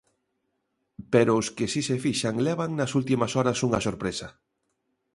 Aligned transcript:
Pero 1.13 1.31
os 1.41 1.47
que 1.55 1.65
si 1.73 1.81
se 1.87 1.97
fixan 2.05 2.35
levan 2.47 2.71
nas 2.75 2.91
últimas 2.99 3.31
horas 3.37 3.63
unha 3.67 3.83
sorpresa. 3.87 4.27